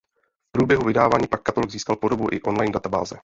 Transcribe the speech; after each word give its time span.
V 0.47 0.51
průběhu 0.51 0.83
vydávání 0.85 1.27
pak 1.27 1.41
katalog 1.41 1.69
získal 1.71 1.95
podobu 1.95 2.27
i 2.31 2.41
online 2.41 2.71
databáze. 2.73 3.19